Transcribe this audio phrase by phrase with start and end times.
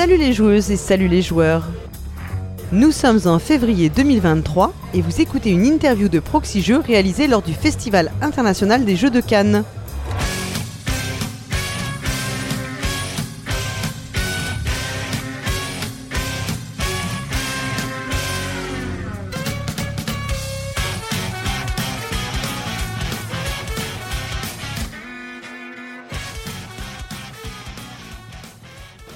[0.00, 1.68] Salut les joueuses et salut les joueurs.
[2.72, 7.42] Nous sommes en février 2023 et vous écoutez une interview de Proxy Jeux réalisée lors
[7.42, 9.62] du Festival international des Jeux de Cannes.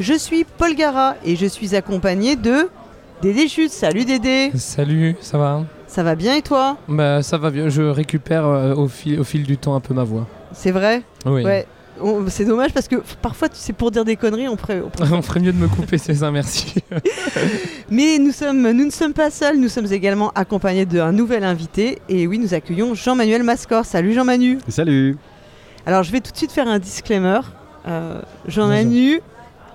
[0.05, 2.69] Je suis Paul Gara et je suis accompagné de
[3.23, 3.71] Dédé Chute.
[3.71, 5.65] Salut Dédé Salut, ça va?
[5.87, 6.77] Ça va bien et toi?
[6.89, 9.95] Bah ça va bien, je récupère euh, au, fil, au fil du temps un peu
[9.95, 10.27] ma voix.
[10.53, 11.01] C'est vrai?
[11.25, 11.43] Oui.
[11.43, 11.67] Ouais.
[12.29, 14.83] C'est dommage parce que parfois, tu sais, pour dire des conneries, on ferait
[15.41, 16.75] mieux de me couper, c'est ça, merci.
[17.91, 22.03] Mais nous, sommes, nous ne sommes pas seuls, nous sommes également accompagnés d'un nouvel invité.
[22.11, 23.87] Et oui, nous accueillons Jean-Manuel Mascor.
[23.87, 25.17] Salut Jean-Manu Salut
[25.87, 27.41] Alors, je vais tout de suite faire un disclaimer.
[27.87, 29.23] Euh, Jean-Manu,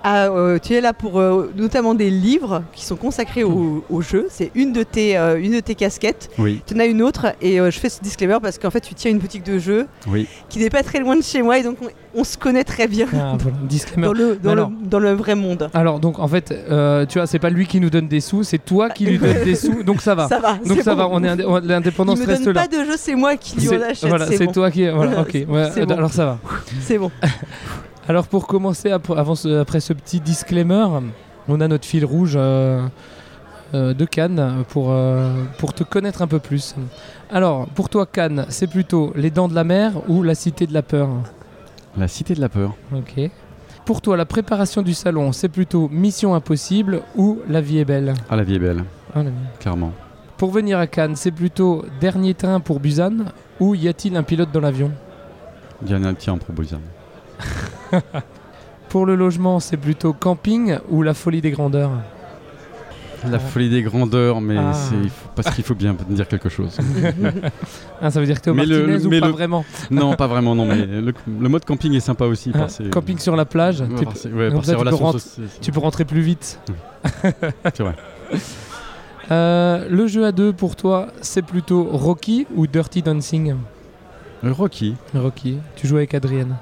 [0.02, 4.00] ah, euh, tu es là pour euh, notamment des livres qui sont consacrés au, au
[4.00, 4.26] jeu.
[4.30, 6.30] C'est une, de tes, euh, une de tes casquettes.
[6.38, 8.80] Oui, Tu en as une autre et euh, je fais ce disclaimer parce qu'en fait,
[8.80, 10.26] tu tiens une boutique de jeux oui.
[10.48, 12.88] qui n'est pas très loin de chez moi et donc on, on se connaît très
[12.88, 14.06] bien Ah, voilà, disclaimer.
[14.06, 14.70] dans le, dans, Alors.
[14.70, 15.68] le, dans le vrai monde.
[15.74, 16.48] Alors donc en fait,
[17.08, 19.44] tu vois, c'est pas lui qui nous donne des sous, c'est toi qui lui donne
[19.44, 20.28] des sous, donc ça va.
[20.28, 20.54] Ça va.
[20.66, 20.98] donc ça bon.
[21.02, 22.62] va, on est indé- on- l'indépendance reste donne là.
[22.62, 24.08] pas de jeu, c'est moi qui lui en achète.
[24.08, 24.52] voilà, c'est bon.
[24.52, 24.88] toi qui.
[24.88, 25.34] Voilà, ok.
[25.48, 25.94] ouais, C'est bon.
[25.96, 26.38] Alors ça va.
[26.80, 27.10] C'est bon.
[28.10, 30.84] Alors pour commencer, ap- avant ce- après ce petit disclaimer,
[31.46, 32.84] on a notre fil rouge euh,
[33.72, 36.74] euh, de Cannes pour, euh, pour te connaître un peu plus.
[37.30, 40.74] Alors pour toi Cannes, c'est plutôt les dents de la mer ou la cité de
[40.74, 41.08] la peur?
[41.96, 42.74] La cité de la peur.
[42.92, 43.30] Ok.
[43.84, 48.14] Pour toi, la préparation du salon, c'est plutôt Mission Impossible ou La vie est belle?
[48.28, 48.82] Ah, la vie est belle,
[49.14, 49.30] Ah, la
[49.60, 49.92] clairement.
[50.36, 53.26] Pour venir à Cannes, c'est plutôt Dernier train pour Busan
[53.60, 54.90] ou y a-t-il un pilote dans l'avion?
[55.80, 56.80] Diana tient en proposition.
[58.88, 61.92] Pour le logement, c'est plutôt camping ou la folie des grandeurs
[63.28, 63.38] La Ah.
[63.38, 64.72] folie des grandeurs, mais Ah.
[64.72, 64.96] c'est
[65.36, 66.76] parce qu'il faut bien dire quelque chose.
[68.02, 69.64] Ah, ça veut dire que t'es au Mais le- Martinez ou mais pas le- vraiment
[69.90, 72.50] non, pas vraiment, non, mais le, le mode camping est sympa aussi.
[72.54, 74.78] Ah, ses- Camping sur la plage, Ouais, t'es- par ses- ouais, comme par ça, ses
[74.78, 75.46] tu peux rentrer- sociales.
[75.60, 76.58] tu peux rentrer plus vite.
[77.22, 77.94] C'est vrai.
[79.30, 83.54] Euh, le jeu à deux pour toi, c'est plutôt Rocky ou Dirty Dancing
[84.42, 86.56] Le Rocky, Rocky, tu joues avec Adrienne.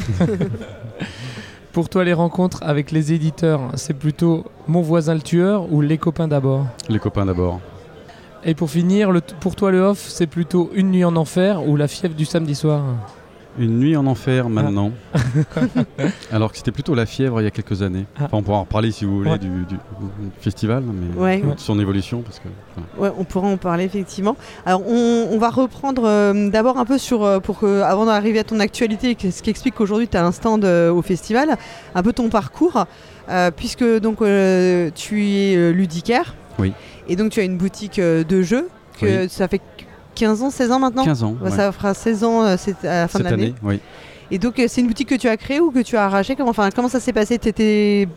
[1.72, 5.98] pour toi, les rencontres avec les éditeurs, c'est plutôt Mon voisin le tueur ou Les
[5.98, 7.60] copains d'abord les copains d'abord.
[8.44, 11.76] Et pour finir, le pour toi, le off, c'est plutôt Une nuit en enfer ou
[11.76, 12.82] La fièvre du samedi soir
[13.58, 14.10] Une nuit en Ah.
[14.10, 14.90] enfer maintenant.
[16.32, 18.06] Alors que c'était plutôt la fièvre il y a quelques années.
[18.18, 18.24] Ah.
[18.24, 19.38] Enfin, on pourra en reparler si vous voulez Ouais.
[19.38, 19.76] du, du- du
[20.40, 21.40] festival, mais Ouais.
[21.40, 22.22] de son évolution.
[22.22, 22.48] Parce que,
[22.96, 23.10] voilà.
[23.12, 24.36] Ouais, on pourra en parler effectivement.
[24.66, 28.40] Alors, on, on va reprendre euh, d'abord un peu sur, euh, pour que, avant d'arriver
[28.40, 31.56] à ton actualité, ce qui explique qu'aujourd'hui tu as un stand euh, au festival,
[31.94, 32.86] un peu ton parcours,
[33.28, 36.34] euh, puisque donc euh, tu es ludicaire.
[36.58, 36.72] Oui.
[37.08, 38.68] Et donc tu as une boutique euh, de jeux,
[39.00, 39.28] que Oui.
[39.28, 39.60] ça fait
[40.14, 41.36] 15 ans, 16 ans maintenant 15 ans.
[41.42, 41.56] Ouais, ouais.
[41.56, 43.44] Ça fera 16 ans euh, c'est à la fin Cette de l'année.
[43.46, 43.80] année, oui.
[44.30, 46.34] Et donc euh, c'est une boutique que tu as créée ou que tu as arrachée
[46.36, 48.08] comment, enfin, comment ça s'est passé T'étais-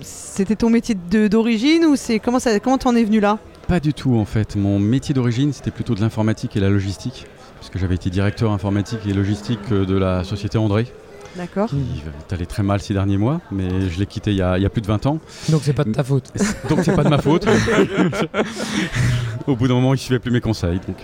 [0.00, 3.38] C'était ton métier de- d'origine ou c'est comment ça comment t'en es venu là
[3.68, 4.56] Pas du tout en fait.
[4.56, 7.26] Mon métier d'origine c'était plutôt de l'informatique et la logistique.
[7.60, 10.88] Puisque j'avais été directeur informatique et logistique euh, de la société André,
[11.36, 11.68] D'accord.
[11.68, 14.58] qui est allé très mal ces derniers mois, mais je l'ai quitté il y, a,
[14.58, 15.20] il y a plus de 20 ans.
[15.48, 16.32] Donc c'est pas de ta faute.
[16.68, 17.46] Donc c'est pas de ma faute.
[19.46, 20.80] Au bout d'un moment, il suivait plus mes conseils.
[20.86, 20.96] Donc.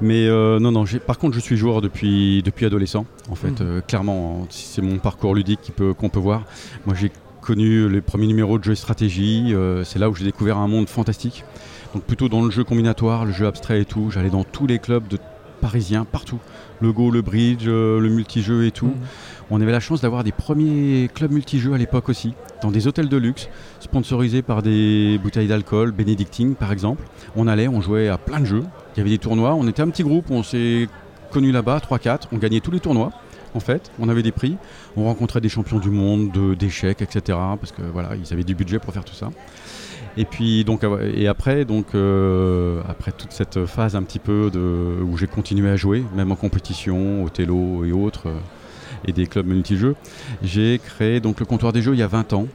[0.00, 0.84] Mais euh, non, non.
[1.06, 3.06] Par contre, je suis joueur depuis, depuis adolescent.
[3.30, 3.56] En fait, Mhm.
[3.60, 6.42] Euh, clairement, c'est mon parcours ludique peut- qu'on peut voir.
[6.86, 7.10] Moi, j'ai
[7.40, 9.52] connu les premiers numéros de jeux et stratégie.
[9.52, 11.44] euh, c'est là où j'ai découvert un monde fantastique.
[11.94, 14.10] Donc plutôt dans le jeu combinatoire, le jeu abstrait et tout.
[14.10, 15.18] J'allais dans tous les clubs de
[15.60, 16.38] parisiens, partout.
[16.82, 18.86] Le Go, le bridge, euh, le multijeu et tout.
[18.86, 18.94] Mhm.
[19.50, 23.08] On avait la chance d'avoir des premiers clubs multijeux à l'époque aussi, dans des hôtels
[23.08, 23.48] de luxe,
[23.80, 27.04] sponsorisés par des bouteilles d'alcool, bénédictine par exemple.
[27.36, 28.64] On allait, on jouait à plein de jeux.
[28.94, 29.54] Il y avait des tournois.
[29.54, 30.88] On était un petit groupe, on s'est
[31.30, 32.22] connus là-bas, 3-4.
[32.32, 33.12] On gagnait tous les tournois.
[33.54, 34.56] En fait, on avait des prix,
[34.96, 37.38] on rencontrait des champions du monde, de- d'échecs, etc.
[37.60, 39.30] Parce que voilà, ils avaient du budget pour faire tout ça.
[40.16, 40.84] Et puis donc
[41.14, 44.50] et après donc euh, après toute cette phase un petit peu
[45.02, 48.38] où j'ai continué à jouer, même en compétition, au télo et autres, euh,
[49.06, 49.96] et des clubs multijeux,
[50.42, 52.46] j'ai créé donc le comptoir des jeux il y a 20 ans,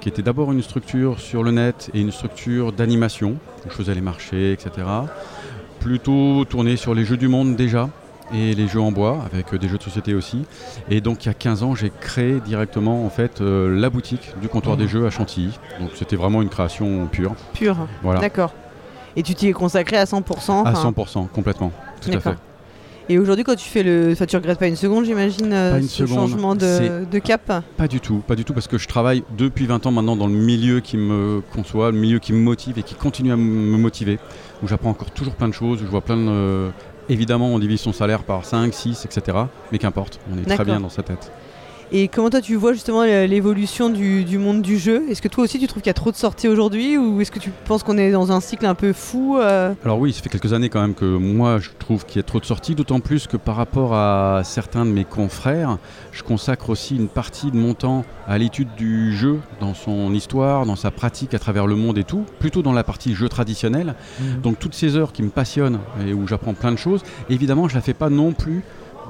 [0.00, 3.30] qui était d'abord une structure sur le net et une structure d'animation.
[3.66, 4.70] où Je faisais les marchés, etc.
[5.80, 7.88] Plutôt tourné sur les jeux du monde déjà
[8.34, 10.44] et les jeux en bois avec euh, des jeux de société aussi.
[10.90, 14.32] Et donc il y a 15 ans, j'ai créé directement en fait euh, la boutique
[14.40, 14.82] du comptoir Mhm.
[14.82, 15.58] des jeux à Chantilly.
[15.80, 17.34] Donc c'était vraiment une création pure.
[17.54, 17.76] Pur.
[18.02, 18.20] Voilà.
[18.20, 18.52] D'accord.
[19.16, 21.72] Et tu t'y es consacré à 100% À enfin, 100%, complètement.
[22.00, 22.34] Tout à fait.
[23.10, 24.10] Et aujourd'hui, quand tu fais le.
[24.12, 26.14] Enfin, tu regrettes pas une seconde, j'imagine, euh, Pas ce seconde.
[26.28, 29.64] changement de, de cap Pas du tout, pas du tout, parce que je travaille depuis
[29.66, 32.82] 20 ans maintenant dans le milieu qui me conçoit, le milieu qui me motive et
[32.82, 34.18] qui continue à me motiver,
[34.62, 36.68] où j'apprends encore toujours plein de choses, où je vois plein de...
[37.08, 39.38] évidemment, on divise son salaire par 5, 6, etc.
[39.72, 41.32] Mais qu'importe, on est très bien dans sa tête.
[41.90, 45.04] Et comment toi tu vois justement l'évolution du, du monde du jeu?
[45.08, 47.30] Est-ce que toi aussi tu trouves qu'il y a trop de sorties aujourd'hui ou est-ce
[47.30, 49.72] que tu penses qu'on est dans un cycle un peu fou euh?
[49.84, 52.24] Alors oui, ça fait quelques années quand même que moi je trouve qu'il y a
[52.24, 55.78] trop de sorties, d'autant plus que par rapport à certains de mes confrères,
[56.12, 60.66] je consacre aussi une partie de mon temps à l'étude du jeu, dans son histoire,
[60.66, 63.94] dans sa pratique à travers le monde et tout, plutôt dans la partie jeu traditionnel.
[64.20, 64.40] Mhm.
[64.42, 67.74] Donc toutes ces heures qui me passionnent et où j'apprends plein de choses, évidemment je
[67.74, 68.62] la fais pas non plus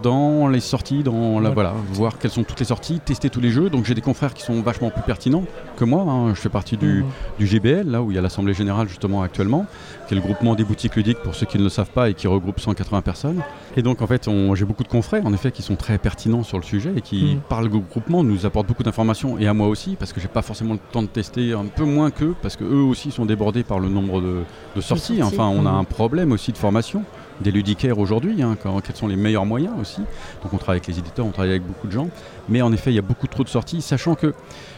[0.02, 1.70] dans les sorties, dans la, Voilà.
[1.72, 3.70] voilà, voir quelles sont toutes les sorties, tester tous les jeux.
[3.70, 5.44] Donc j'ai des confrères qui sont vachement plus pertinents
[5.76, 6.02] que moi.
[6.02, 6.34] hein.
[6.34, 7.04] Je fais partie du, Mhm.
[7.38, 9.66] du GBL, là où il y a l'Assemblée Générale justement actuellement,
[10.06, 12.14] qui est le groupement des boutiques ludiques pour ceux qui ne le savent pas et
[12.14, 13.42] qui regroupe 180 personnes.
[13.76, 16.58] Et donc en fait, j'ai beaucoup de confrères en effet qui sont très pertinents sur
[16.58, 17.40] le sujet et qui, Mhm.
[17.48, 20.42] par le groupement, nous apportent beaucoup d'informations et à moi aussi, parce que j'ai pas
[20.42, 23.62] forcément le temps de tester, un peu moins qu'eux, parce que eux aussi sont débordés
[23.64, 24.42] par le nombre de,
[24.76, 25.18] de sorties.
[25.18, 25.22] sorties.
[25.22, 25.78] Enfin, on a Mhm.
[25.78, 27.02] un problème aussi de formation
[27.40, 30.00] des ludicaires aujourd'hui, hein, quand- quels sont les meilleurs moyens aussi.
[30.42, 32.08] Donc on travaille avec les éditeurs, on travaille avec beaucoup de gens,
[32.48, 34.34] mais en effet il y a beaucoup trop de sorties, sachant que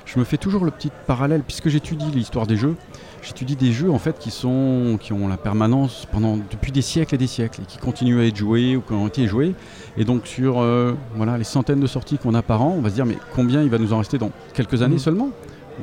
[0.07, 2.75] je me fais toujours le petit parallèle, puisque j'étudie l'histoire des jeux,
[3.23, 7.15] j'étudie des jeux en fait qui, sont, qui ont la permanence pendant, depuis des siècles
[7.15, 9.55] et des siècles, et qui continuent à être joués ou qui ont été joués,
[9.97, 12.91] et donc sur euh, voilà, les centaines de sorties qu'on a par an, on va
[12.91, 15.01] se dire mais combien il va nous en rester dans quelques années Mhm.
[15.01, 15.29] seulement?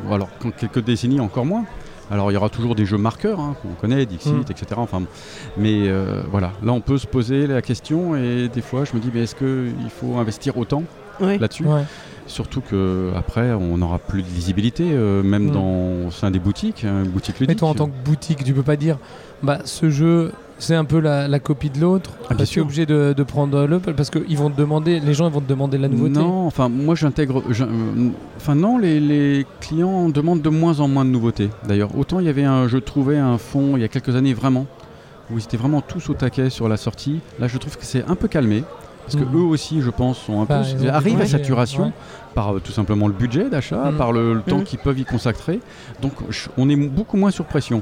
[0.08, 1.66] Ou alors dans quelques décennies encore moins
[2.12, 4.42] alors il y aura toujours des jeux marqueurs hein, qu'on connaît, Dixit, Mhm.
[4.50, 4.66] etc.
[4.78, 5.08] Enfin, bon.
[5.58, 9.00] mais euh, voilà, là on peut se poser la question et des fois je me
[9.02, 10.84] dis mais est-ce qu'il faut investir autant
[11.20, 11.38] Oui.
[11.38, 11.66] là-dessus?
[11.66, 11.84] Ouais.
[12.28, 15.52] Surtout que après on n'aura plus de lisibilité, euh, même Mhm.
[15.52, 18.64] dans au sein des boutiques, hein, boutiques Mais toi, en tant que boutique, tu peux
[18.64, 18.98] pas dire,
[19.44, 22.12] bah, ce jeu, c'est un peu la, la copie de l'autre.
[22.26, 22.64] Ah, bien tu es sûr.
[22.64, 25.48] obligé de, de prendre le parce qu'ils vont te demander, les gens ils vont te
[25.50, 26.14] demander la nouveauté.
[26.20, 27.44] Non, enfin moi j'intègre.
[27.52, 31.50] j'in- euh, Enfin non, les, les clients demandent de moins en moins de nouveautés.
[31.68, 34.34] D'ailleurs, autant il y avait un, je trouvais un fond il y a quelques années
[34.34, 34.66] vraiment
[35.32, 37.20] où ils étaient vraiment tous au taquet sur la sortie.
[37.40, 38.64] Là, je trouve que c'est un peu calmé.
[39.06, 39.38] Parce que Mhm.
[39.38, 41.92] eux aussi, je pense, sont un Bah, peu ils arrivent à saturation ouais.
[42.36, 43.98] par euh, tout simplement le budget d'achat, Mhm.
[43.98, 44.64] par le, le temps Mhm.
[44.66, 45.62] qu'ils peuvent y consacrer.
[46.02, 46.12] Donc,
[46.58, 47.82] on est beaucoup moins sur pression.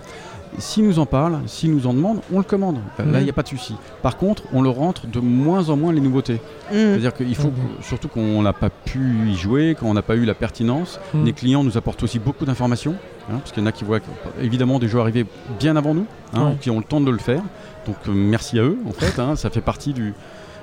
[0.60, 2.78] S'ils nous en parlent, s'ils nous en demandent, on le commande.
[3.00, 3.75] Là, il n'y a pas de souci.
[4.02, 6.36] Par contre, on le rentre de moins en moins les nouveautés.
[6.36, 6.74] Mm.
[6.74, 10.25] C'est-à-dire qu'il faut, que- surtout qu'on n'a pas pu y jouer, qu'on n'a pas eu
[10.25, 11.00] la pertinence.
[11.13, 12.96] Les clients nous apportent aussi beaucoup d'informations,
[13.30, 14.00] hein, parce qu'il y en a qui voient
[14.42, 15.25] évidemment des jeux arriver
[15.60, 17.42] bien avant nous, hein, qui ont le temps de le faire.
[17.88, 19.19] Donc euh, merci à eux, en fait.
[19.19, 20.13] hein, ça fait partie du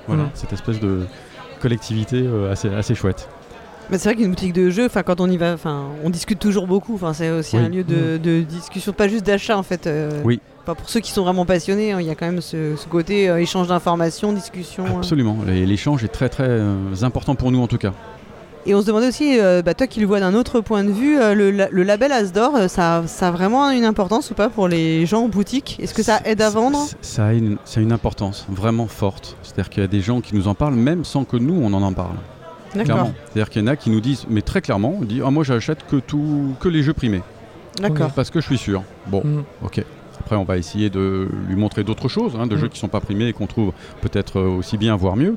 [0.08, 0.30] voilà Mhm.
[0.34, 1.06] cette espèce de
[1.60, 3.28] collectivité euh, assez, assez chouette.
[3.90, 6.38] Mais c'est vrai qu'une boutique de jeux, enfin quand on y va, enfin on discute
[6.38, 6.94] toujours beaucoup.
[6.94, 7.64] Enfin c'est aussi Oui.
[7.64, 9.86] un lieu de, de discussion, pas juste d'achat en fait.
[9.86, 10.40] euh, Oui.
[10.64, 13.28] Pour ceux qui sont vraiment passionnés, hein, il y a quand même ce, ce côté
[13.28, 14.84] euh, échange d'informations, discussion.
[14.86, 14.98] euh.
[14.98, 15.36] Absolument.
[15.46, 17.92] L'échange est très très euh, important pour nous en tout cas.
[18.64, 20.92] Et on se demandait aussi, euh, bah, toi qui le vois d'un autre point de
[20.92, 24.68] vue, le, la- le label Asdor, ça, ça a vraiment une importance ou pas pour
[24.68, 25.78] les gens en boutique?
[25.82, 26.86] Est-ce que ça aide à vendre?
[27.00, 29.36] Ça a une, ça a une importance vraiment forte.
[29.42, 31.72] C'est-à-dire qu'il y a des gens qui nous en parlent même sans que nous on
[31.74, 32.14] en en parle.
[32.74, 32.84] D'accord.
[32.94, 33.14] Clairement.
[33.26, 35.44] C'est-à-dire qu'il y en a qui nous disent, mais très clairement, on dit ah, moi
[35.44, 37.22] j'achète que tout, que les jeux primés,
[37.80, 38.10] D'accord.
[38.12, 38.82] parce que je suis sûr.
[39.06, 39.44] Bon, Mhm.
[39.62, 39.84] ok.
[40.24, 42.58] Après, on va essayer de lui montrer d'autres choses, hein, de Mm.
[42.58, 43.72] jeux qui sont pas primés et qu'on trouve
[44.02, 45.34] peut-être euh, aussi bien, voire mieux.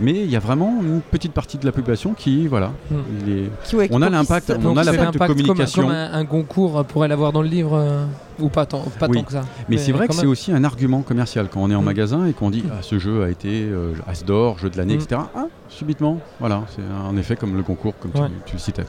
[0.00, 2.94] Mais il y a vraiment une petite partie de la population qui, voilà, Mm.
[3.26, 5.82] il est- Qui, ouais, qui On a l'impact, on a l'impact de l'impact comme- communication.
[5.82, 8.06] Comme, un, un Goncourt pourrait l'avoir dans le livre, euh,
[8.40, 9.18] ou pas tant, pas Oui.
[9.18, 9.42] tant que ça.
[9.68, 11.84] Mais, c'est vrai que c'est aussi un argument commercial quand on est en Mm.
[11.84, 14.94] magasin et qu'on dit ah, ce jeu a été euh, As d'or, jeu de l'année,
[14.96, 15.00] Mm.
[15.02, 15.20] etc.
[15.36, 18.28] Ah, subitement, voilà, c'est en effet comme le concours, comme tu- Ouais.
[18.46, 18.84] tu, le citais.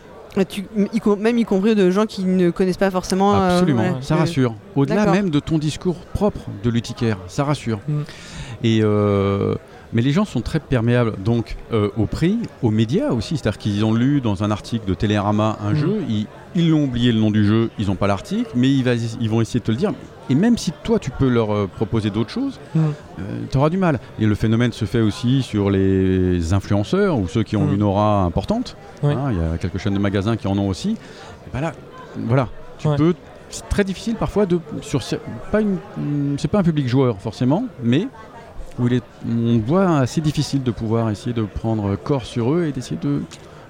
[0.49, 0.65] Tu-
[1.19, 3.35] même y compris de gens qui ne connaissent pas forcément.
[3.35, 4.55] euh, Absolument, ça rassure.
[4.75, 7.79] Au-delà même de ton discours propre de l'utiquaire, ça rassure.
[7.87, 8.01] Mm.
[8.63, 9.55] Et euh,
[9.93, 13.37] mais les gens sont très perméables donc euh, au prix, aux médias aussi.
[13.37, 15.75] C'est-à-dire qu'ils ont lu dans un article de Télérama un Mm.
[15.75, 18.83] jeu, ils ils l'ont oublié le nom du jeu, ils n'ont pas l'article, mais ils,
[18.83, 19.91] va- ils vont essayer de te le dire.
[20.29, 22.79] Et même si toi tu peux leur euh, proposer d'autres choses, Mm.
[23.49, 23.99] tu auras du mal.
[24.19, 27.73] Et le phénomène se fait aussi sur les influenceurs ou ceux qui ont Mm.
[27.73, 28.77] une aura importante.
[29.01, 29.13] Oui.
[29.13, 30.95] Hein, Il y a quelques chaînes de magasins qui en ont aussi.
[31.53, 31.71] Ben là,
[32.17, 32.47] voilà,
[32.77, 32.97] tu Ouais.
[32.97, 33.15] peux.
[33.49, 35.15] C'est très difficile parfois de sur ce-
[35.51, 35.77] pas une
[36.37, 38.07] c'est pas un public joueur forcément, mais
[38.79, 42.65] où il est on voit assez difficile de pouvoir essayer de prendre corps sur eux
[42.65, 43.21] et d'essayer de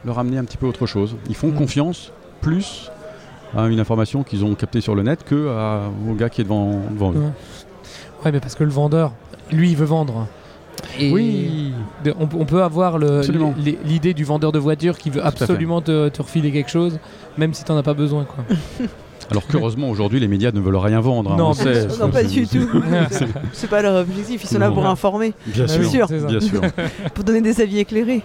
[0.06, 1.16] leur amener un petit peu autre chose.
[1.30, 1.56] Ils font Mm.
[1.56, 2.90] confiance plus
[3.56, 6.44] à une information qu'ils ont captée sur le net que à- au gars qui est
[6.44, 7.18] devant, devant eux.
[8.26, 8.32] Ouais.
[8.32, 9.12] Mais parce que le vendeur,
[9.52, 10.28] lui, il veut vendre.
[11.00, 11.72] Et Oui.
[12.20, 16.52] on, on peut avoir l'idée du vendeur de voiture qui veut absolument te, te refiler
[16.52, 17.00] quelque chose,
[17.38, 18.26] même si t'en as pas besoin.
[18.26, 18.44] Quoi.
[19.32, 21.32] Alors qu'heureusement, aujourd'hui, les médias ne veulent rien vendre.
[21.34, 21.90] hein, Non, on bien sait.
[21.90, 22.00] sûr.
[22.06, 22.70] Non, pas du tout.
[23.54, 26.62] C'est pas leur objectif, ils sont là pour informer, Bien Ah sûr, bien sûr.
[27.14, 28.22] pour donner des avis éclairés.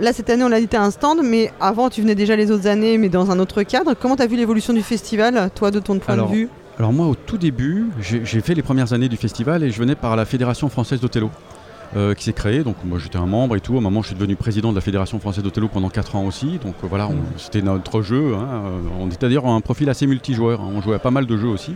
[0.00, 2.52] Là, cette année, on l'a dit, t'as un stand, mais avant, tu venais déjà les
[2.52, 3.94] autres années, mais dans un autre cadre.
[4.00, 6.48] Comment t'as vu l'évolution du festival, toi, de ton point Alors, de vue?
[6.78, 9.78] Alors moi, au tout début, j'ai j'ai fait les premières années du festival et je
[9.80, 11.30] venais par la Fédération française d'Othello.
[11.96, 13.74] Euh, qui s'est créée, donc moi j'étais un membre et tout.
[13.76, 16.58] Au moment, je suis devenu président de la Fédération française d'Othello pendant 4 ans aussi.
[16.62, 18.34] Donc euh, voilà, c'était notre jeu.
[18.34, 20.60] hein, euh, On était d'ailleurs un profil assez multijoueur.
[20.60, 21.72] hein, On jouait à pas mal de jeux aussi.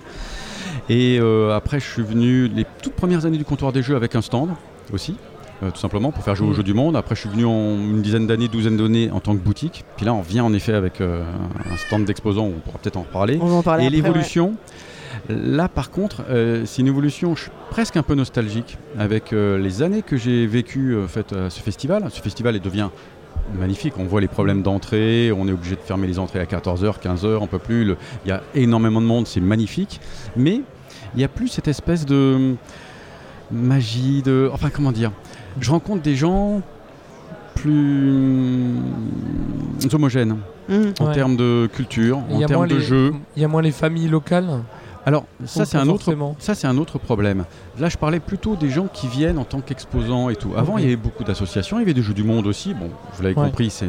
[0.89, 4.15] Et euh, après, je suis venu les toutes premières années du comptoir des jeux avec
[4.15, 4.51] un stand
[4.93, 5.17] aussi.
[5.63, 6.57] euh, tout simplement pour faire jouer aux Mhm.
[6.57, 6.97] jeux du monde.
[6.97, 9.85] Après, je suis venu en une dizaine d'années, douzaine d'années en tant que boutique.
[9.97, 11.23] Puis là, on vient en effet avec euh,
[11.73, 13.39] un stand d'exposants, on pourra peut-être en reparler.
[13.41, 14.55] On va en parler Et l'évolution,
[15.29, 19.59] là par contre, euh, c'est une évolution, je suis presque un peu nostalgique avec euh,
[19.59, 22.05] les années que j'ai vécues euh, en fait, à ce festival.
[22.11, 22.89] Ce festival il devient
[23.59, 27.01] magnifique, on voit les problèmes d'entrée, on est obligé de fermer les entrées à 14h,
[27.03, 30.01] 15h, on peut plus, le- il y a énormément de monde, c'est magnifique,
[30.37, 30.61] mais
[31.15, 32.55] il n'y a plus cette espèce de
[33.51, 34.49] magie, de...
[34.53, 35.13] Enfin comment dire
[35.61, 36.63] Je rencontre des gens
[37.55, 38.75] plus
[39.93, 40.37] homogènes
[40.69, 40.77] ouais.
[40.79, 40.95] Mhm.
[41.01, 41.15] en Ouais.
[41.15, 43.13] termes de culture, en termes de les- jeu.
[43.37, 44.49] Il y a moins les familles locales.
[45.05, 47.45] Alors ça c'est un autre ça c'est un autre problème.
[47.79, 50.51] Là je parlais plutôt des gens qui viennent en tant qu'exposants et tout.
[50.57, 52.73] Avant il y avait beaucoup d'associations, il y avait des jeux du monde aussi.
[52.75, 53.47] Bon, vous l'avez Ouais.
[53.47, 53.89] compris, c'est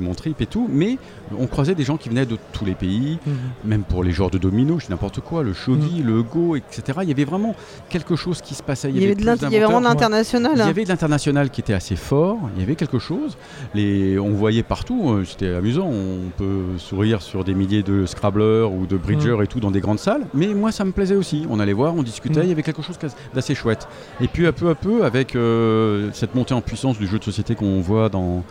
[0.00, 0.66] mon trip et tout.
[0.70, 0.98] Mais
[1.38, 3.34] on croisait des gens qui venaient de tous les pays, Mhm.
[3.64, 7.00] même pour les genres de domino, je dis n'importe quoi, le shogi, le go, etc.
[7.02, 7.54] Il y avait vraiment
[7.90, 8.90] quelque chose qui se passait.
[8.90, 10.52] Il y avait, de plus l'int- il y avait vraiment de l'international.
[10.54, 10.66] Il y hein.
[10.68, 13.36] avait de l'international qui était assez fort, il y avait quelque chose.
[13.74, 15.86] Les, on voyait partout, euh, c'était amusant.
[15.88, 19.80] On peut sourire sur des milliers de Scrabblers ou de Bridgers et tout dans des
[19.80, 20.13] grandes salles.
[20.34, 21.46] Mais moi, ça me plaisait aussi.
[21.50, 22.44] On allait voir, on discutait, Mm.
[22.44, 22.98] il y avait quelque chose
[23.34, 23.88] d'assez chouette.
[24.20, 27.24] Et puis, à peu à peu, avec euh, cette montée en puissance du jeu de
[27.24, 28.44] société qu'on voit dans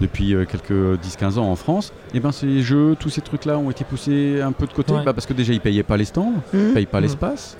[0.00, 3.70] depuis euh, quelques 10-15 ans en France, et ben ces jeux, tous ces trucs-là ont
[3.70, 5.04] été poussés un peu de côté, Ouais.
[5.04, 6.68] bah, parce que déjà ils payaient pas les stands, Mhm.
[6.68, 7.04] ne payent pas Mhm.
[7.04, 7.56] l'espace.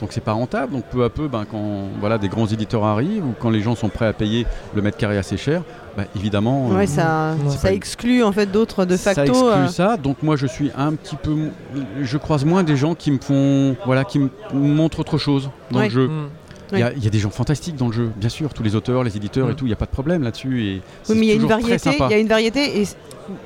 [0.00, 0.72] Donc c'est pas rentable.
[0.72, 3.74] Donc peu à peu, ben, quand voilà, des grands éditeurs arrivent ou quand les gens
[3.74, 5.62] sont prêts à payer le mètre carré assez cher,
[5.96, 7.50] bah, évidemment, Ouais, euh, ça, Ouais.
[7.56, 9.30] ça exclut en fait d'autres de ça facto.
[9.32, 9.96] exclut euh, ça.
[9.96, 11.50] Donc moi je suis un petit peu,
[12.02, 15.78] je croise moins des gens qui me font, voilà, qui me montrent autre chose dans
[15.78, 15.84] Ouais.
[15.84, 16.10] le jeu.
[16.72, 18.62] Il y, a, il y a des gens fantastiques dans le jeu, bien sûr, tous
[18.62, 19.56] les auteurs, les éditeurs et Mm.
[19.56, 20.62] tout, il n'y a pas de problème là-dessus.
[20.64, 21.90] Et Oui, mais il y a une variété.
[21.92, 22.86] Il y a une variété et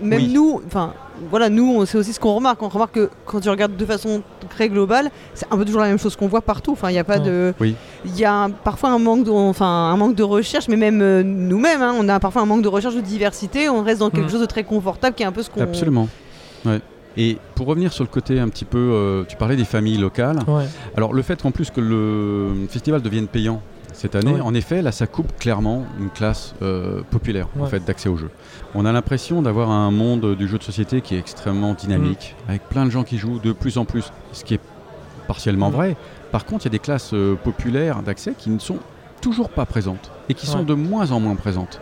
[0.03, 0.33] même Oui.
[0.33, 0.95] nous, enfin,
[1.31, 2.63] voilà, nous, on- c'est aussi ce qu'on remarque.
[2.63, 5.89] On remarque que quand tu regardes de façon très globale, c'est un peu toujours la
[5.89, 6.73] même chose qu'on voit partout.
[6.73, 7.75] Enfin, il n'y a pas de, Oui.
[8.05, 11.01] il y a un- parfois un manque, de, enfin, un manque de recherche, mais même
[11.03, 13.69] euh, nous-mêmes, hein, on a parfois un manque de recherche de diversité.
[13.69, 14.31] On reste dans quelque Mm.
[14.31, 15.61] chose de très confortable, qui est un peu ce qu'on.
[15.63, 16.09] Absolument.
[16.65, 16.81] Ouais.
[17.17, 20.39] Et pour revenir sur le côté un petit peu, euh, tu parlais des familles locales.
[20.47, 20.67] Ouais.
[20.97, 23.61] Alors le fait qu'en plus que le festival devienne payant
[23.93, 24.41] cette année, Ouais.
[24.41, 28.31] en effet, là ça coupe clairement une classe euh, populaire en fait d'accès au jeu.
[28.75, 32.51] On a l'impression d'avoir un monde du jeu de société qui est extrêmement dynamique, Mm.
[32.51, 34.61] avec plein de gens qui jouent de plus en plus, ce qui est
[35.27, 35.75] partiellement Mm.
[35.75, 35.97] vrai.
[36.31, 38.79] Par contre, il y a des classes euh, populaires d'accès qui ne sont
[39.21, 41.81] toujours pas présentes et qui sont de moins en moins présentes.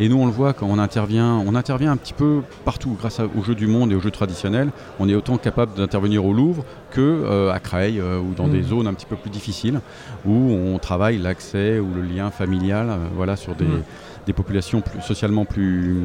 [0.00, 3.20] Et nous, on le voit quand on intervient, on intervient un petit peu partout grâce
[3.20, 4.70] aux jeux du monde et aux jeux traditionnels.
[5.00, 8.52] On est autant capable d'intervenir au Louvre que euh, à Creil euh, ou dans Mm.
[8.52, 9.80] des zones un petit peu plus difficiles
[10.24, 13.82] où on travaille l'accès ou le lien familial, euh, voilà, sur des, Mm.
[14.26, 15.96] des populations plus, socialement plus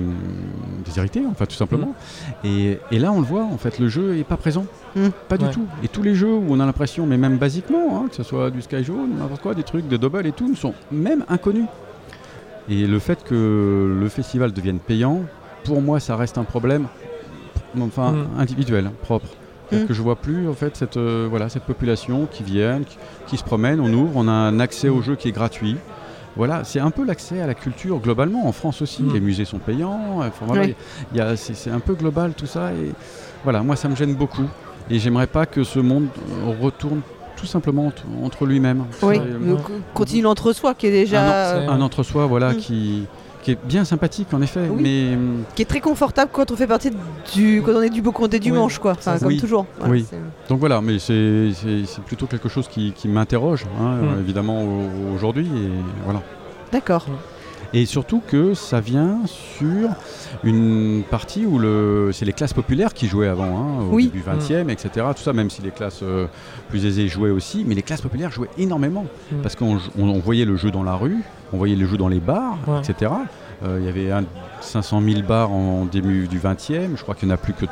[0.85, 1.93] déshéritées, enfin tout simplement.
[2.43, 5.07] Et, et là, on le voit, en fait, le jeu est pas présent, Mm.
[5.29, 5.51] pas du Ouais.
[5.51, 5.65] tout.
[5.83, 8.50] Et tous les jeux où on a l'impression, mais même basiquement, hein, que ce soit
[8.50, 11.65] du Sky Jaune, n'importe quoi, des trucs de double et tout, nous sont même inconnus.
[12.70, 15.22] Et le fait que le festival devienne payant,
[15.63, 16.88] pour moi, ça reste un problème,
[17.79, 18.27] enfin Mm.
[18.39, 19.27] individuel, propre.
[19.70, 19.88] C'est-à-dire Mm.
[19.88, 23.38] que je vois plus en fait cette euh, voilà cette population qui vient, qui, qui
[23.38, 25.03] se promène, on ouvre, on a un accès au Mm.
[25.03, 25.77] jeu qui est gratuit.
[26.36, 29.03] Voilà, c'est un peu l'accès à la culture globalement en France aussi.
[29.03, 29.13] Mm.
[29.13, 30.20] Les musées sont payants.
[30.20, 30.75] Enfin, voilà, Oui.
[31.12, 32.91] il y a- c'est un peu global tout ça et
[33.43, 34.46] voilà, moi ça me gêne beaucoup
[34.89, 36.08] et j'aimerais pas que ce monde
[36.62, 37.01] retourne
[37.43, 37.91] tout simplement
[38.23, 38.85] entre, lui-même.
[39.01, 39.59] Oui, euh, donc,
[39.93, 42.57] continue l'entre-soi qui est déjà, un, un entre-soi voilà Mm.
[42.57, 43.03] qui
[43.41, 44.81] qui est bien sympathique en effet, Oui.
[44.81, 45.17] mais
[45.53, 46.91] qui est très confortable quand on fait partie
[47.35, 48.57] du, quand on est du beau côté du Oui.
[48.57, 48.93] manche, quoi.
[48.93, 49.38] Enfin, comme oui.
[49.38, 49.65] toujours.
[49.79, 50.05] Voilà, Oui.
[50.09, 50.15] c'est-
[50.47, 51.51] Donc voilà, mais c'est
[52.05, 54.03] plutôt quelque chose qui, qui m'interroge, hein, Mm.
[54.03, 55.45] euh, évidemment, au- aujourd'hui.
[55.45, 55.69] Et,
[56.05, 56.21] voilà.
[56.71, 57.05] D'accord.
[57.74, 59.89] Et surtout que ça vient sur
[60.44, 64.06] une partie où le, c'est les classes populaires qui jouaient avant, hein, au Oui.
[64.06, 65.06] début 20e, etc.
[65.15, 66.27] Tout ça, même si les classes euh,
[66.70, 69.06] plus aisées jouaient aussi, mais les classes populaires jouaient énormément.
[69.32, 69.36] Mm.
[69.42, 71.18] Parce qu'on on- on voyait le jeu dans la rue,
[71.51, 72.80] on voyait le jeu dans les bars, Ouais.
[72.80, 73.12] etc.
[73.65, 74.25] Euh, Il y avait un,
[74.62, 77.65] 500 000 bars en début du 20e, je crois qu'il n'y en a plus que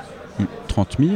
[0.67, 1.11] 30 000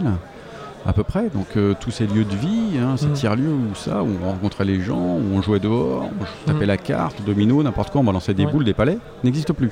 [0.85, 1.29] à peu près.
[1.29, 3.13] Donc euh, tous ces lieux de vie, hein, ces Mm.
[3.13, 6.67] tiers-lieux où ça, où on rencontrait les gens, où on jouait dehors, on tapait Mm.
[6.67, 8.51] la carte, domino, n'importe quoi, on balançait des Ouais.
[8.51, 9.71] boules, des palais, n'existe plus.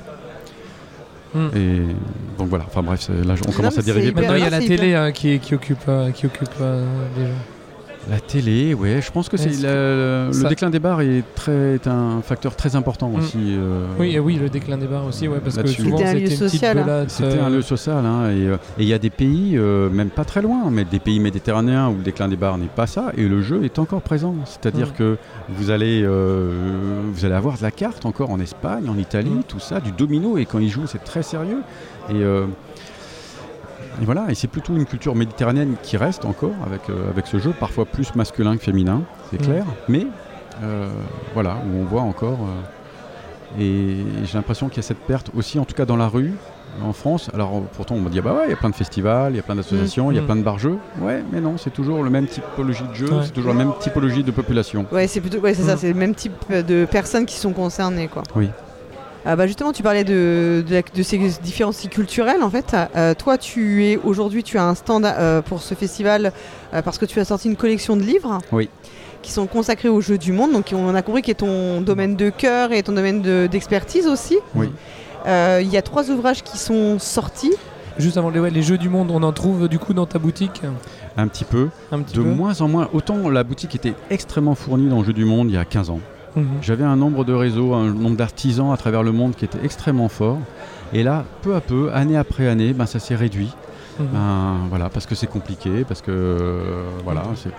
[1.34, 1.48] Mm.
[1.56, 1.80] Et
[2.38, 4.12] donc voilà, enfin bref, là on commence à dériver.
[4.12, 6.84] Maintenant, il y a la télé hyper- hein, qui, qui occupe, euh, qui occupe euh,
[7.16, 7.32] les gens.
[8.10, 11.22] La télé, ouais, je pense que c'est Est-ce la- le ça- déclin des bars est,
[11.34, 13.14] très, est un facteur très important Mm.
[13.16, 13.38] aussi.
[13.38, 16.06] euh, Oui, et oui, le déclin des bars aussi, ouais, parce que souvent C'était un
[16.08, 17.04] c'était lieu une petite social, hein.
[17.08, 20.10] C'était euh, un lieu social, hein, et euh, il y a des pays, euh, même
[20.10, 23.10] pas très loin, mais des pays méditerranéens où le déclin des bars n'est pas ça,
[23.16, 24.34] et le jeu est encore présent.
[24.44, 24.98] C'est-à-dire Mm.
[24.98, 25.16] que
[25.48, 26.50] vous allez, euh,
[27.10, 29.42] vous allez avoir de la carte encore en Espagne, en Italie, Mm.
[29.48, 31.62] tout ça, du domino, et quand ils jouent, c'est très sérieux.
[32.10, 32.44] Et, euh,
[34.00, 37.38] et voilà, et c'est plutôt une culture méditerranéenne qui reste encore avec, euh, avec ce
[37.38, 39.44] jeu, parfois plus masculin que féminin, c'est Mm.
[39.44, 40.06] clair, mais
[40.62, 40.88] euh,
[41.34, 42.38] voilà, où on voit encore.
[42.42, 46.08] euh, et j'ai l'impression qu'il y a cette perte aussi, en tout cas dans la
[46.08, 46.32] rue,
[46.82, 47.30] en France.
[47.34, 49.36] Alors pourtant, on me dit, ah bah ouais, il y a plein de festivals, il
[49.36, 50.26] y a plein d'associations, il y a Mm.
[50.26, 50.78] plein de bars-jeux.
[51.00, 53.22] Ouais, mais non, c'est toujours le même typologie de jeu, Ouais.
[53.24, 54.86] c'est toujours la même typologie de population.
[54.90, 55.78] Ouais, c'est plutôt, ouais, c'est ça, Mm.
[55.78, 58.24] c'est le même type de personnes qui sont concernées, quoi.
[58.34, 58.50] Oui.
[59.26, 62.42] Ah bah justement, tu parlais de, de, ces différences culturelles.
[62.42, 66.32] En fait, Euh, toi, tu es aujourd'hui, tu as un stand euh, pour ce festival
[66.74, 68.38] euh, parce que tu as sorti une collection de livres.
[68.52, 68.68] Oui.
[69.22, 70.52] Qui sont consacrés aux jeux du monde.
[70.52, 74.06] Donc, on a compris qui est ton domaine de cœur et ton domaine de- d'expertise
[74.06, 74.36] aussi.
[74.54, 74.68] Oui.
[75.26, 77.54] Euh, Il y a trois ouvrages qui sont sortis.
[77.96, 80.18] Juste avant les, ouais, les jeux du monde, on en trouve du coup dans ta
[80.18, 80.60] boutique
[81.16, 82.28] Un petit peu, un petit de peu.
[82.28, 82.88] moins en moins.
[82.92, 85.88] Autant la boutique était extrêmement fournie dans le jeu du monde il y a 15
[85.90, 86.00] ans.
[86.36, 86.46] Mhm.
[86.62, 90.08] J'avais un nombre de réseaux, un nombre d'artisans à travers le monde qui était extrêmement
[90.08, 90.38] fort.
[90.92, 93.50] Et là, peu à peu, année après année, ben, ça s'est réduit.
[94.00, 94.06] Mhm.
[94.12, 97.50] Ben, voilà, parce que c'est compliqué, parce que euh, voilà, c'est-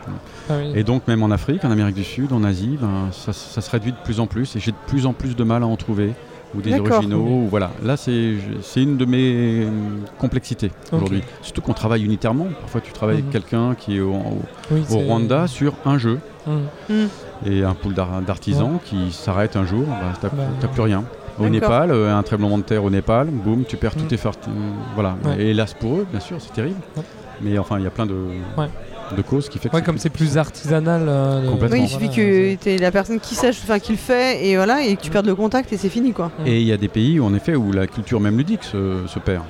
[0.50, 0.74] Ah oui.
[0.76, 3.72] Et donc même en Afrique, en Amérique du Sud, en Asie, ben, ça, ça se
[3.72, 5.78] réduit de plus en plus et j'ai de plus en plus de mal à en
[5.78, 6.12] trouver
[6.54, 7.20] ou des originaux.
[7.26, 8.36] Ou voilà, là c'est
[8.76, 9.70] une de mes euh,
[10.20, 11.22] complexités aujourd'hui.
[11.42, 12.48] Surtout qu'on travaille unitairement.
[12.62, 13.30] Parfois tu travailles Mhm.
[13.30, 14.42] avec quelqu'un qui est au, au-
[14.72, 17.08] Oui, au c'est- Rwanda sur un jeu Mhm.
[17.46, 21.04] Et un pool d'ar- d'artisans qui s'arrête un jour, bah, t'as Bah, plus rien.
[21.38, 21.50] Au.
[21.50, 24.36] Népal, euh, un tremblement de terre au Népal, boum, tu perds tous tes farts.
[24.48, 24.52] euh,
[24.94, 25.16] voilà.
[25.26, 25.42] Ouais.
[25.42, 26.80] Et hélas pour eux, bien sûr, c'est terrible.
[26.96, 27.04] Ouais.
[27.42, 28.14] Mais enfin, il y a plein de,
[28.58, 28.68] Ouais.
[29.18, 31.02] de causes qui fait que Ouais, comme c'est plus artisanal.
[31.10, 31.78] euh, Complètement.
[31.78, 34.82] Oui, il suffit que tu la personne qui sache, enfin qui le fait, et voilà,
[34.86, 35.14] et que tu Mm.
[35.14, 36.32] perdes le contact et c'est fini, quoi.
[36.46, 39.20] Et il y a des pays, en effet, où la culture même ludique se, se
[39.20, 39.44] perd.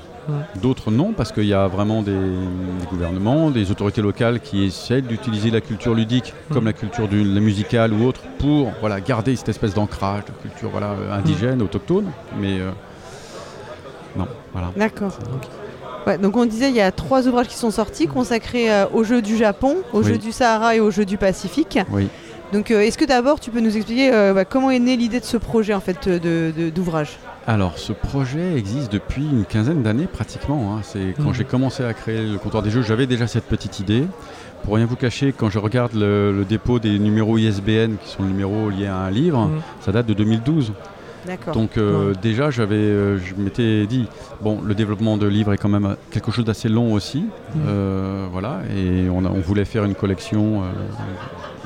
[0.62, 5.02] D'autres non, parce qu'il y a vraiment des, des gouvernements, des autorités locales qui essaient
[5.02, 6.54] d'utiliser la culture ludique, Mm.
[6.54, 10.32] comme la culture du, la musicale ou autre, pour voilà, garder cette espèce d'ancrage de
[10.50, 12.06] culture voilà, euh, indigène, autochtone.
[12.40, 12.72] Mais euh,
[14.18, 14.72] non, voilà.
[14.76, 15.18] D'accord.
[16.08, 19.04] Ouais, donc on disait il y a trois ouvrages qui sont sortis consacrés euh, aux
[19.04, 20.08] Jeux du Japon, aux Oui.
[20.08, 21.80] Jeux du Sahara et aux Jeux du Pacifique.
[21.92, 22.08] Oui.
[22.54, 25.20] Donc euh, est-ce que d'abord tu peux nous expliquer euh, bah, comment est née l'idée
[25.20, 26.08] de ce projet en fait
[26.74, 27.18] d'ouvrage?
[27.48, 30.76] Alors, ce projet existe depuis une quinzaine d'années pratiquement.
[30.76, 30.80] hein.
[30.82, 31.34] C'est quand Mhm.
[31.36, 34.06] j'ai commencé à créer le comptoir des jeux, j'avais déjà cette petite idée.
[34.64, 38.24] Pour rien vous cacher, quand je regarde le, le dépôt des numéros ISBN, qui sont
[38.24, 39.62] les numéros liés à un livre, Mhm.
[39.82, 40.74] ça date de 2012.
[41.28, 41.54] D'accord.
[41.54, 42.14] Donc euh, Ouais.
[42.22, 44.08] déjà, j'avais, euh, je m'étais dit,
[44.42, 47.20] bon, le développement de livres est quand même quelque chose d'assez long aussi,
[47.56, 47.62] Mhm.
[47.68, 50.62] Euh, voilà, et on, a- on voulait faire une collection.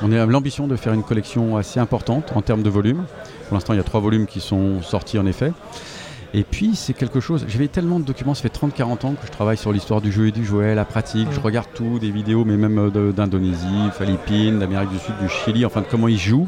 [0.02, 3.04] On a l'ambition de faire une collection assez importante en termes de volume.
[3.48, 5.52] Pour l'instant, il y a trois volumes qui sont sortis en effet.
[6.32, 7.44] Et puis, c'est quelque chose.
[7.48, 10.28] J'avais tellement de documents, ça fait 30-40 ans que je travaille sur l'histoire du jeu
[10.28, 11.26] et du jouet, la pratique.
[11.32, 13.66] Je regarde tout, des vidéos, mais même euh, d'Indonésie,
[13.98, 16.46] Philippines, d'Amérique du Sud, du Chili, enfin de comment ils jouent,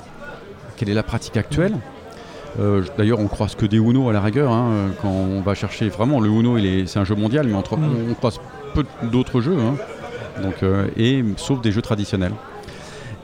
[0.77, 1.75] quelle est la pratique actuelle.
[2.61, 4.53] Euh, D'ailleurs, on croise que des Uno à la rigueur.
[4.53, 8.11] hein, euh, quand on va chercher vraiment le Uno, c'est un jeu mondial, mais Mm.
[8.11, 8.39] on croise
[8.75, 9.57] peu d'autres jeux.
[9.59, 9.75] hein.
[10.43, 12.33] Donc, euh, et sauf des jeux traditionnels.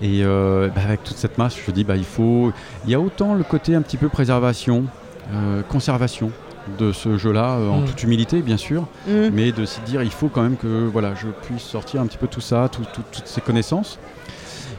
[0.00, 2.52] Et euh, bah, avec toute cette masse, je dis, bah, il faut.
[2.84, 4.84] Il y a autant le côté un petit peu préservation,
[5.32, 6.30] euh, conservation
[6.78, 7.84] de ce jeu-là, euh, en Mm.
[7.86, 9.30] toute humilité, bien sûr, Mhm.
[9.32, 12.18] mais de se dire, il faut quand même que voilà, je puisse sortir un petit
[12.18, 13.98] peu tout ça, tout- tout- toutes ces connaissances.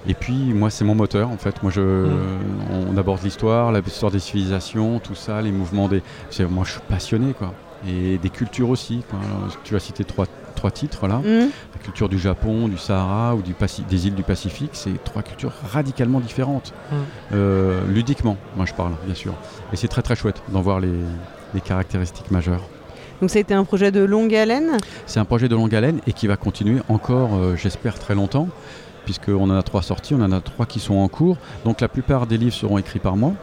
[0.07, 1.61] Et puis, moi, c'est mon moteur, en fait.
[1.61, 2.91] Moi, je, Mm.
[2.93, 6.01] on aborde l'histoire, l'histoire des civilisations, tout ça, les mouvements des.
[6.49, 7.53] Moi, je suis passionné, quoi.
[7.87, 9.03] Et des cultures aussi.
[9.09, 9.19] quoi.
[9.19, 10.25] Alors, tu as cité trois,
[10.59, 11.17] trois titres, là.
[11.23, 11.49] Mhm.
[11.75, 15.23] La culture du Japon, du Sahara ou du Paci- des îles du Pacifique, c'est trois
[15.23, 16.73] cultures radicalement différentes.
[16.91, 16.95] Mm.
[17.33, 19.33] Euh, ludiquement, moi, je parle, bien sûr.
[19.71, 20.91] Et c'est très, très chouette d'en voir les,
[21.53, 22.63] les caractéristiques majeures.
[23.21, 24.77] Donc ça a été un projet de longue haleine?
[25.05, 28.47] C'est un projet de longue haleine et qui va continuer encore, euh, j'espère, très longtemps,
[29.05, 31.37] puisqu'on en a trois sorties, on en a trois qui sont en cours.
[31.65, 33.33] Donc la plupart des livres seront écrits par moi.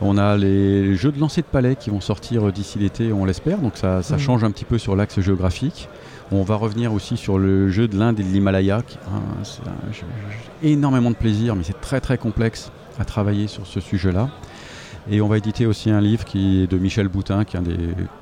[0.00, 3.24] On a les jeux de lancer de palais qui vont sortir euh, d'ici l'été, on
[3.24, 3.58] l'espère.
[3.58, 4.20] Donc ça, ça Mhm.
[4.20, 5.88] change un petit peu sur l'axe géographique.
[6.32, 8.78] On va revenir aussi sur le jeu de l'Inde et de l'Himalaya.
[9.06, 9.62] hein, c'est
[10.62, 14.30] énormément de plaisir, mais c'est très très complexe à travailler sur ce sujet-là.
[15.10, 17.62] Et on va éditer aussi un livre qui est de Michel Boutin, qui est un
[17.62, 17.76] des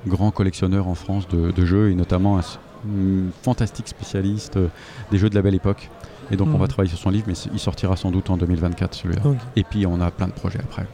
[0.06, 2.42] grands collectionneurs en France de, de jeux, et notamment un
[2.86, 4.68] un fantastique spécialiste euh,
[5.10, 5.90] des jeux de la belle époque.
[6.30, 8.94] Et donc on va travailler sur son livre, mais il sortira sans doute en 2024
[8.94, 9.20] celui-là.
[9.56, 10.86] Et puis on a plein de projets après.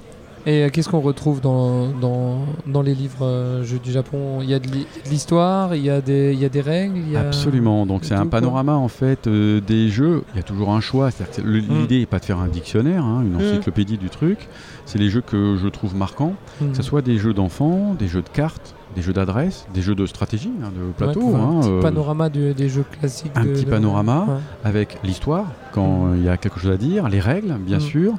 [0.48, 4.38] Et euh, qu'est-ce qu'on retrouve dans, dans, dans les livres euh, jeux du Japon?
[4.42, 6.61] Il y a de l'hi- de l'histoire, il y, a des- il y a des
[6.61, 7.20] règles il y a...
[7.20, 7.85] Absolument.
[7.85, 10.22] Donc c'est un panorama en fait euh, des jeux.
[10.35, 11.11] Il y a toujours un choix.
[11.11, 11.80] C'est-à-dire que le- Mm.
[11.80, 14.48] l'idée n'est pas de faire un dictionnaire, hein, une encyclopédie du truc.
[14.85, 16.35] C'est les jeux que je trouve marquants.
[16.61, 16.70] Mhm.
[16.70, 19.96] Que ce soit des jeux d'enfants, des jeux de cartes, des jeux d'adresse, des jeux
[19.96, 21.18] de stratégie, hein, de plateau.
[21.20, 23.32] pour hein, un petit euh, panorama des jeux classiques.
[23.35, 24.26] un de- petit de- panorama.
[24.28, 24.35] Ouais.
[24.62, 28.12] avec l'histoire quand il y a quelque chose à dire, les règles bien sûr,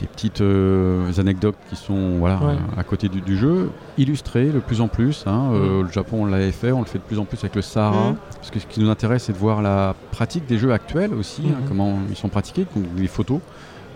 [0.00, 2.54] des petites euh, anecdotes qui sont voilà Ouais.
[2.76, 5.24] à côté du, du jeu, illustrées de plus en plus.
[5.26, 5.50] hein.
[5.52, 5.86] Euh, Mm.
[5.86, 8.10] le Japon on l'avait fait, on le fait de plus en plus avec le Sahara.
[8.10, 8.16] Mm.
[8.34, 11.42] Parce que ce qui nous intéresse c'est de voir la pratique des jeux actuels aussi,
[11.46, 11.68] hein, Mhm.
[11.68, 13.40] comment ils sont pratiqués, les photos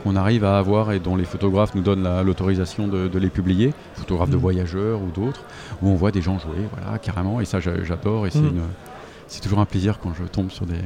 [0.03, 3.29] qu'on arrive à avoir et dont les photographes nous donnent la- l'autorisation de, de les
[3.29, 4.41] publier, photographes de Mm.
[4.41, 5.43] voyageurs ou d'autres,
[5.83, 8.31] où on voit des gens jouer, voilà, carrément, et ça j'a- j'adore, et
[9.27, 10.81] c'est toujours un plaisir quand je tombe sur des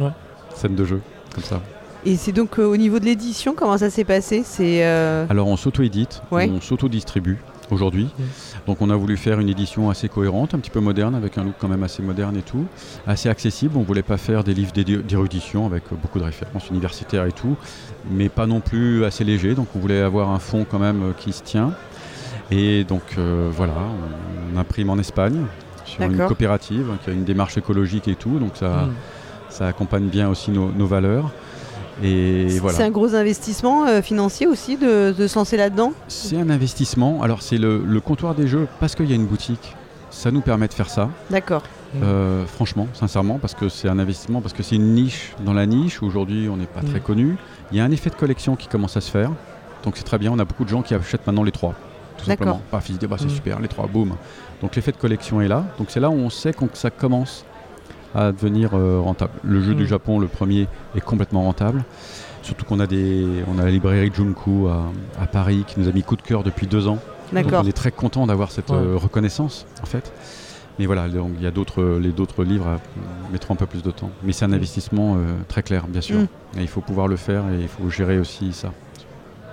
[0.00, 0.10] Ouais.
[0.54, 1.00] scènes de jeu
[1.32, 1.60] comme ça.
[2.06, 4.42] Et c'est donc euh, au niveau de l'édition, comment ça s'est passé?
[4.44, 6.48] C'est euh, Alors on s'auto-édite, Ouais.
[6.54, 7.38] on s'auto-distribue
[7.72, 8.08] aujourd'hui.
[8.68, 11.42] Donc on a voulu faire une édition assez cohérente, un petit peu moderne, avec un
[11.42, 12.64] look quand même assez moderne et tout,
[13.08, 13.76] assez accessible.
[13.76, 17.56] On voulait pas faire des livres d'érudition avec beaucoup de références universitaires et tout,
[18.08, 19.54] mais pas non plus assez léger.
[19.56, 21.72] Donc on voulait avoir un fond quand même euh, qui se tient.
[22.52, 23.74] Et donc euh, voilà,
[24.52, 25.46] on, on imprime en Espagne
[25.84, 28.92] sur une coopérative hein, qui a une démarche écologique et tout, donc ça, Mhm.
[29.48, 31.32] ça accompagne bien aussi nos, nos valeurs.
[32.02, 36.50] Et c'est un gros investissement euh, financier aussi de, de se lancer là-dedans C'est un
[36.50, 37.22] investissement.
[37.22, 39.74] Alors c'est le, le comptoir des jeux parce qu'il y a une boutique.
[40.10, 41.62] Ça nous permet de faire ça, D'accord.
[41.94, 41.98] Mm.
[42.02, 45.66] Euh, franchement, sincèrement, parce que c'est un investissement, parce que c'est une niche dans la
[45.66, 46.02] niche.
[46.02, 46.88] Aujourd'hui, on n'est pas Mm.
[46.90, 47.36] très connu.
[47.70, 49.30] Il y a un effet de collection qui commence à se faire.
[49.84, 50.32] Donc c'est très bien.
[50.32, 51.74] On a beaucoup de gens qui achètent maintenant les trois.
[52.18, 52.62] Tout simplement.
[52.80, 53.30] Se disent, bah, c'est Mm.
[53.30, 54.14] super, les trois, boum.
[54.62, 55.64] Donc l'effet de collection est là.
[55.78, 57.44] Donc c'est là où on sait que ça commence
[58.16, 59.32] à devenir euh, rentable.
[59.44, 59.76] Le jeu Mm.
[59.76, 61.84] du Japon, le premier, est complètement rentable.
[62.42, 64.84] Surtout qu'on a des, on a la librairie Junku à,
[65.22, 66.98] à Paris qui nous a mis coup de cœur depuis deux ans.
[67.32, 68.76] Donc on est très content d'avoir cette Ouais.
[68.76, 70.12] euh, reconnaissance en fait.
[70.78, 72.76] Mais voilà, donc, il y a d'autres, les d'autres livres euh,
[73.32, 74.10] mettront un peu plus de temps.
[74.22, 74.54] Mais c'est un Mm.
[74.54, 76.18] investissement euh, très clair, bien sûr.
[76.18, 76.26] Mm.
[76.58, 78.72] Et il faut pouvoir le faire et il faut gérer aussi ça.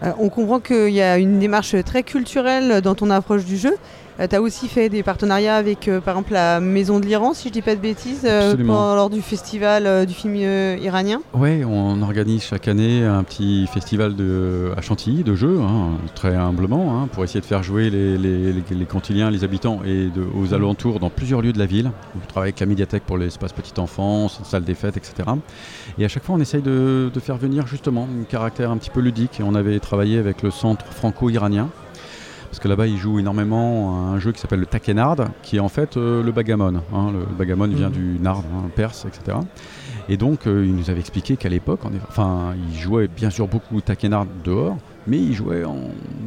[0.04, 3.74] Euh, on comprend qu'il y a une démarche très culturelle dans ton approche du jeu.
[4.20, 7.48] Tu as aussi fait des partenariats avec, euh, par exemple, la Maison de l'Iran, si
[7.50, 11.22] je dis pas de bêtises, euh, pendant- lors du festival euh, du film euh, iranien.
[11.34, 16.36] Ouais, on organise chaque année un petit festival de, à Chantilly de jeux, hein, très
[16.36, 20.08] humblement, hein, pour essayer de faire jouer les, les, les, les cantiliens, les habitants et
[20.10, 21.92] de- aux alentours dans plusieurs lieux de la ville.
[22.16, 25.30] On travaille avec la médiathèque pour l'espace petite enfance, salle des fêtes, etc.
[25.98, 28.90] Et à chaque fois, on essaye de, de faire venir justement un caractère un petit
[28.90, 29.40] peu ludique.
[29.40, 31.70] Et on avait travaillé avec le centre franco-iranien.
[32.54, 35.60] Parce que là-bas, ils jouent énormément à un jeu qui s'appelle le Takenard, qui est
[35.60, 36.76] en fait euh, le bagamon.
[36.94, 37.10] hein.
[37.12, 37.94] Le, le bagamon vient Mhm.
[37.96, 39.40] du nard, hein, perse, etc.
[40.08, 43.78] Et donc, euh, il nous avait expliqué qu'à l'époque, enfin, il jouait bien sûr beaucoup
[43.78, 45.78] au Takenard dehors, mais il jouait en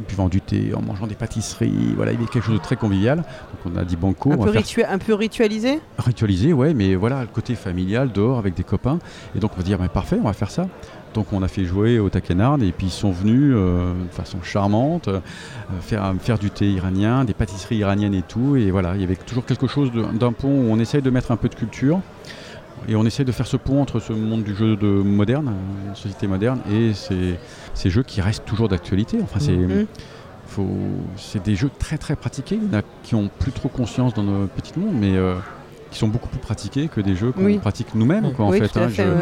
[0.09, 1.93] buvant du thé, en mangeant des pâtisseries.
[1.95, 3.19] Voilà, il y avait quelque chose de très convivial.
[3.19, 5.79] Donc, on a dit banco, un, peu faire un peu ritualisé?
[5.97, 8.99] ritualisé, ouais, mais voilà, le côté familial, dehors avec des copains.
[9.33, 10.67] Et donc on va dire, mais parfait, on va faire ça.
[11.13, 14.37] Donc on a fait jouer au Takenard et puis ils sont venus euh, de façon
[14.43, 15.19] charmante euh,
[15.81, 18.55] faire, faire du thé iranien, des pâtisseries iraniennes et tout.
[18.55, 21.31] Et voilà, il y avait toujours quelque chose d'un pont où on essaye de mettre
[21.31, 22.01] un peu de culture.
[22.87, 25.95] Et on essaye de faire ce pont entre ce monde du jeu de moderne, euh,
[25.95, 27.39] société moderne, et ces,
[27.73, 29.17] ces jeux qui restent toujours d'actualité.
[29.23, 29.87] Enfin, c'est Mhm.
[31.43, 32.59] des jeux très très pratiqués.
[33.03, 35.17] Qui ont plus trop conscience dans notre petit monde, mais
[35.91, 37.57] qui sont beaucoup plus pratiqués que des jeux qu'on Oui.
[37.59, 38.25] pratique nous-mêmes.
[38.25, 38.33] Oui.
[38.37, 38.89] en fait, tout à hein.
[38.89, 39.03] fait.
[39.05, 39.15] Je- ouais.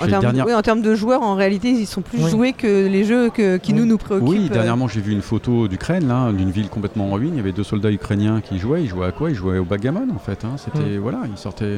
[0.00, 2.30] j'ai En termes, dernier- oui, en termes de joueurs, en réalité, ils sont plus Oui.
[2.30, 3.78] joués que les jeux que- qui Oui.
[3.80, 4.28] nous nous préoccupent.
[4.28, 4.52] Oui, euh.
[4.52, 7.32] dernièrement j'ai vu une photo d'Ukraine, là, d'une ville complètement en ruine.
[7.34, 8.82] Il y avait deux soldats ukrainiens qui jouaient.
[8.82, 9.30] Ils jouaient à quoi?
[9.30, 10.44] Ils jouaient au bagamon en fait.
[10.44, 10.56] hein.
[10.56, 11.76] C'était voilà, ils sortaient.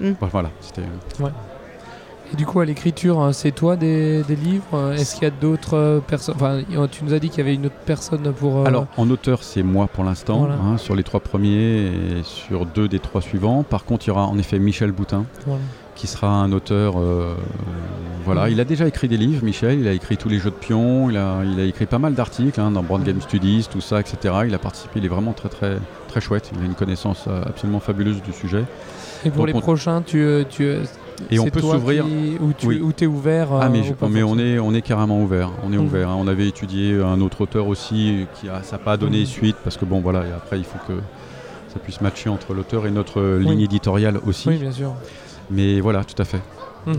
[0.00, 0.12] Mm.
[0.20, 0.82] Voilà, Voilà, c'était.
[2.32, 4.64] Et du coup, à l'écriture, hein, c'est toi des, des livres?
[4.74, 6.60] Euh, Est-ce qu'il y a d'autres euh, personnes Enfin,
[6.90, 8.58] tu nous as dit qu'il y avait une autre personne pour.
[8.58, 10.54] euh, Alors, en auteur, c'est moi pour l'instant, Voilà.
[10.54, 13.62] hein, sur les trois premiers et sur deux des trois suivants.
[13.62, 15.60] Par contre, il y aura en effet Michel Boutin, voilà.
[15.94, 16.94] qui sera un auteur.
[16.98, 17.34] euh,
[18.24, 19.78] voilà, il a déjà écrit des livres, Michel.
[19.78, 21.08] Il a écrit tous les jeux de pions.
[21.10, 24.00] Il a, il a écrit pas mal d'articles hein, dans Brand Game Studies, tout ça,
[24.00, 24.34] etc.
[24.48, 24.94] Il a participé.
[24.98, 25.76] Il est vraiment très, très,
[26.08, 26.50] très chouette.
[26.56, 28.64] Il a une connaissance absolument fabuleuse du sujet.
[29.24, 30.74] Et pour Donc, les on- prochains, tu, tu,
[31.30, 32.04] Et on peut s'ouvrir.
[32.06, 32.82] Ou tu Oui.
[32.96, 35.50] t'es ouvert Ah euh, mais, je- mais on est on est carrément ouvert.
[35.64, 35.84] On est Mhm.
[35.84, 36.10] ouvert.
[36.10, 36.16] hein.
[36.18, 39.26] On avait étudié un autre auteur aussi qui a ça n'a pas donné Mhm.
[39.26, 40.94] suite parce que bon voilà et après il faut que
[41.72, 43.46] ça puisse matcher entre l'auteur et notre euh, Oui.
[43.46, 44.48] ligne éditoriale aussi.
[44.48, 44.92] Oui, bien sûr.
[45.50, 46.40] Mais voilà tout à fait.
[46.86, 46.94] Mhm.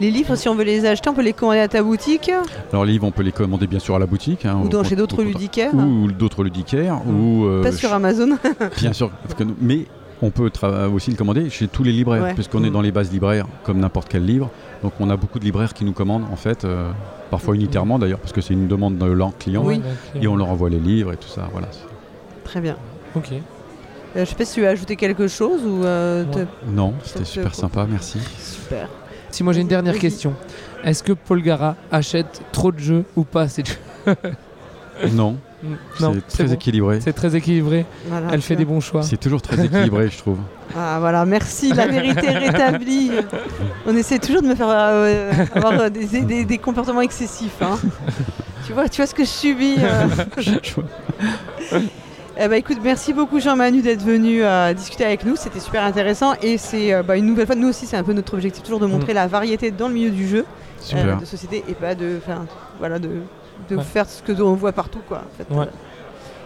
[0.00, 2.30] Les livres, si on veut les acheter, on peut les commander à ta boutique
[2.72, 4.82] Alors les livres on peut les commander bien sûr à la boutique hein, ou dans,
[4.82, 5.72] chez d'autres au- ludicaires.
[5.74, 8.30] ou d'autres ludicaires ou euh, Pas sur Amazon.
[8.80, 9.86] bien sûr parce que nous- mais
[10.22, 10.50] on peut
[10.94, 12.34] aussi le commander chez tous les libraires, Ouais.
[12.34, 12.72] puisqu'on est Mm.
[12.72, 14.50] dans les bases libraires comme n'importe quel livre.
[14.82, 16.90] Donc on a beaucoup de libraires qui nous commandent en fait, euh,
[17.30, 19.62] parfois unitairement d'ailleurs, parce que c'est une demande de leur client.
[19.64, 19.80] Oui.
[20.20, 21.48] Et on leur envoie les livres et tout ça.
[21.52, 21.68] Voilà.
[22.44, 22.76] Très bien.
[23.14, 23.32] Ok.
[23.32, 23.40] Euh,
[24.14, 26.46] je sais pas si tu veux ajouter quelque chose ou euh, Ouais.
[26.68, 28.18] Non, c'était super sympa, merci.
[28.38, 28.88] super.
[29.30, 30.34] Si moi j'ai une dernière question.
[30.84, 34.14] Est-ce que Paul Gara achète trop de jeux ou pas assez de jeux?
[35.12, 35.36] Non,
[36.00, 36.52] Non, c'est très bon.
[36.54, 37.00] équilibré.
[37.00, 37.86] C'est très équilibré.
[38.08, 39.02] Voilà, Elle fait des bons choix.
[39.02, 40.38] C'est toujours très équilibré, je trouve.
[40.74, 43.10] Ah voilà, merci, la vérité est rétablie.
[43.86, 47.60] On essaie toujours de me faire euh, avoir euh, des, des- des comportements excessifs.
[47.60, 47.78] hein.
[48.66, 49.76] tu, vois, tu vois ce que je subis.
[49.78, 50.06] euh.
[52.38, 56.32] Eh ben, écoute, merci beaucoup Jean-Manu d'être venu euh, discuter avec nous, c'était super intéressant
[56.42, 58.80] et c'est euh, bah, une nouvelle fois, nous aussi c'est un peu notre objectif toujours
[58.80, 60.46] de montrer la variété dans le milieu du jeu,
[60.94, 62.46] euh, de société et pas de, enfin,
[62.78, 63.10] voilà, de,
[63.68, 63.82] de Ouais.
[63.82, 65.18] faire ce que l'on voit partout quoi.
[65.18, 65.54] en fait.
[65.54, 65.66] Ouais.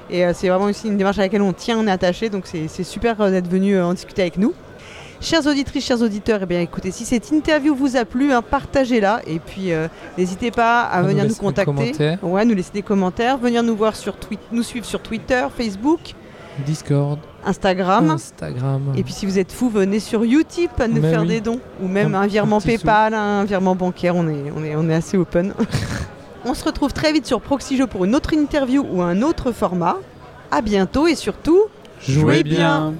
[0.09, 2.45] Et euh, c'est vraiment aussi une démarche à laquelle on tient, on est attaché, donc
[2.47, 4.55] c'est super euh, d'être venu euh, en discuter avec nous.
[5.21, 9.23] Chères auditrices, chers auditeurs, eh bien écoutez, si cette interview vous a plu, hein, partagez-la
[9.27, 12.71] et puis euh, n'hésitez pas à À nous venir nous des contacter, ouais, nous laisser
[12.75, 14.15] des commentaires, venir nous voir sur
[14.53, 16.01] nous suivre sur Twitter, Facebook,
[16.67, 18.11] Discord, Instagram.
[18.11, 18.93] Instagram.
[18.97, 21.29] Et puis si vous êtes fou, venez sur Utip à nous faire oui.
[21.29, 22.69] des dons ou même Un- un, virement sou.
[22.69, 24.15] PayPal, un virement bancaire.
[24.17, 25.53] On est, on est, on est assez open.
[26.47, 29.51] on se retrouve très vite sur Proxy Jeux pour une autre interview ou un autre
[29.51, 29.97] format.
[30.51, 31.65] À bientôt et surtout.
[32.01, 32.95] Jouez bien.